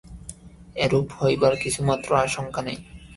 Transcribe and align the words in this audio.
এরূপ 0.75 1.07
হইবার 1.19 1.53
কিছুমাত্র 1.63 2.09
আশঙ্কা 2.17 2.61
নাই। 2.61 2.77